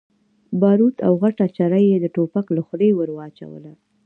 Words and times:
باروت 0.61 0.97
او 1.07 1.13
غټه 1.21 1.45
چره 1.57 1.79
يې 1.87 1.95
د 1.99 2.05
ټوپک 2.15 2.45
له 2.55 2.61
خولې 2.67 2.89
ور 2.95 3.09
واچوله. 3.13 3.73